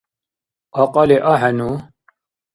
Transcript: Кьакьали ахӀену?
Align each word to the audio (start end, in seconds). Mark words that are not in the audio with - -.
Кьакьали 0.73 1.17
ахӀену? 1.31 1.69